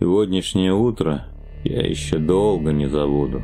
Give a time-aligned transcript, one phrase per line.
[0.00, 1.22] Сегодняшнее утро
[1.62, 3.42] я еще долго не забуду.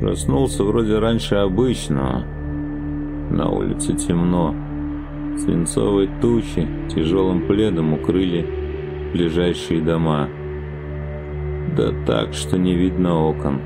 [0.00, 2.24] Проснулся вроде раньше обычного.
[3.30, 4.52] На улице темно.
[5.38, 8.44] Свинцовые тучи тяжелым пледом укрыли
[9.12, 10.28] ближайшие дома.
[11.76, 13.60] Да так, что не видно окон.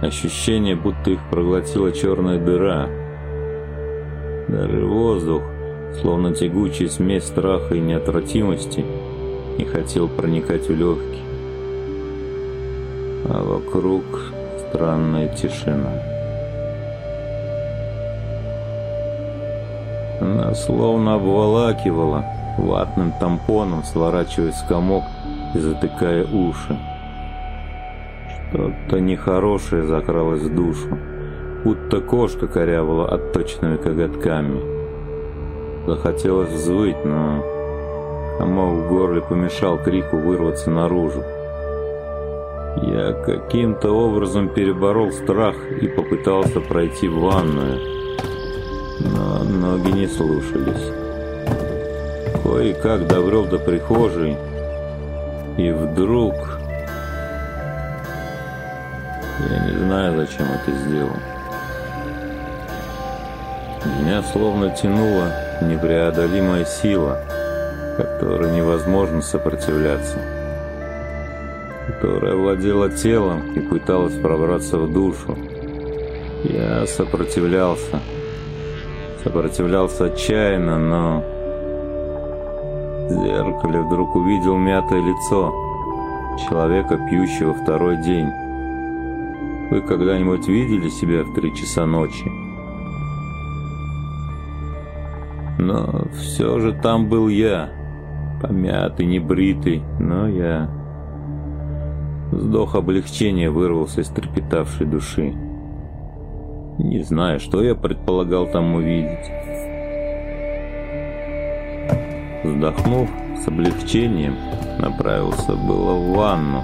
[0.00, 2.88] Ощущение, будто их проглотила черная дыра.
[4.48, 5.42] Даже воздух,
[6.00, 8.84] словно тягучая смесь страха и неотвратимости,
[9.58, 11.22] не хотел проникать в легкие.
[13.26, 14.04] А вокруг
[14.68, 15.92] странная тишина.
[20.20, 22.24] Она словно обволакивала
[22.58, 25.04] ватным тампоном, сворачивая в комок
[25.54, 26.76] и затыкая уши.
[28.48, 30.98] Что-то нехорошее закралось в душу,
[31.64, 34.60] будто кошка корявала отточенными коготками.
[35.86, 37.44] Захотелось взвыть, но
[38.38, 41.22] комок в горле помешал крику вырваться наружу.
[42.82, 47.78] Я каким-то образом переборол страх и попытался пройти в ванную,
[49.00, 50.92] но ноги не слушались.
[52.42, 54.36] Кое-как добрел до прихожей,
[55.56, 56.34] и вдруг...
[59.50, 61.16] Я не знаю, зачем это сделал.
[64.00, 65.30] Меня словно тянула
[65.62, 67.18] непреодолимая сила,
[67.96, 70.18] которой невозможно сопротивляться
[71.86, 75.36] которая владела телом и пыталась пробраться в душу.
[76.44, 78.00] Я сопротивлялся.
[79.22, 81.24] Сопротивлялся отчаянно, но...
[83.08, 85.52] В зеркале вдруг увидел мятое лицо
[86.48, 88.28] человека, пьющего второй день.
[89.70, 92.30] Вы когда-нибудь видели себя в три часа ночи?
[95.58, 97.70] Но все же там был я,
[98.44, 100.68] помятый, небритый, но я...
[102.30, 105.34] Вздох облегчения вырвался из трепетавшей души.
[106.78, 109.30] Не знаю, что я предполагал там увидеть.
[112.42, 113.08] Вздохнув
[113.42, 114.34] с облегчением,
[114.78, 116.62] направился было в ванну,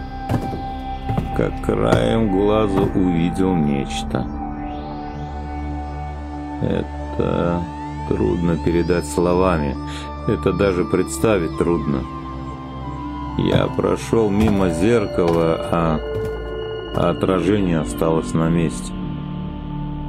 [1.37, 4.27] как краем глаза увидел нечто.
[6.63, 7.63] Это
[8.11, 9.77] трудно передать словами,
[10.27, 12.03] это даже представить трудно.
[13.39, 16.01] Я прошел мимо зеркала, а,
[16.97, 18.93] а отражение осталось на месте.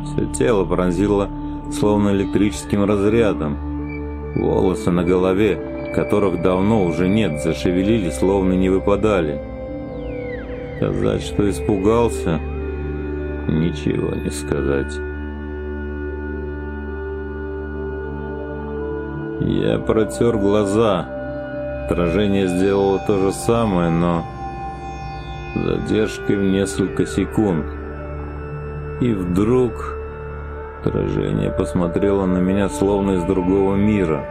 [0.04, 1.30] Все тело пронзило
[1.72, 4.34] словно электрическим разрядом.
[4.36, 9.40] Волосы на голове, которых давно уже нет, зашевелились, словно не выпадали.
[10.78, 12.40] Сказать, что испугался,
[13.48, 15.11] ничего не сказать.
[19.44, 21.06] Я протер глаза,
[21.92, 24.24] Отражение сделало то же самое, но
[25.56, 27.66] задержкой в несколько секунд.
[29.02, 29.74] И вдруг
[30.80, 34.24] отражение посмотрело на меня словно из другого мира.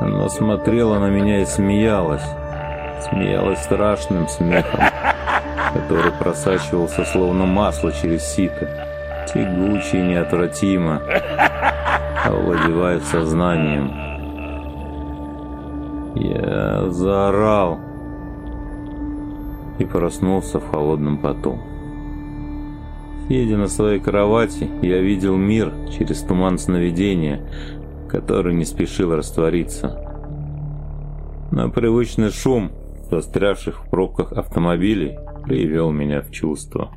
[0.00, 2.24] Оно смотрело на меня и смеялось.
[3.08, 4.80] Смеялось страшным смехом,
[5.72, 8.68] который просачивался словно масло через сито.
[9.32, 11.02] Тягуче и неотвратимо,
[12.24, 13.90] овладевая сознанием.
[16.16, 17.78] Я заорал
[19.78, 21.58] и проснулся в холодном поту.
[23.28, 27.48] Сидя на своей кровати, я видел мир через туман сновидения,
[28.08, 30.04] который не спешил раствориться.
[31.52, 32.72] Но привычный шум,
[33.08, 36.90] застрявших в пробках автомобилей, привел меня в чувство.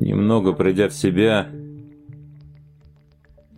[0.00, 1.48] Немного придя в себя,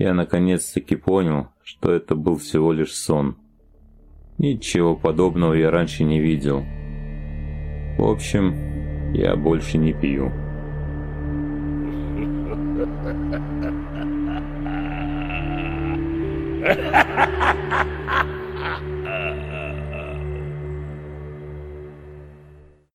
[0.00, 3.36] я наконец-таки понял, что это был всего лишь сон.
[4.38, 6.64] Ничего подобного я раньше не видел.
[7.98, 10.32] В общем, я больше не пью.
[16.62, 18.39] Ha ha ha ha!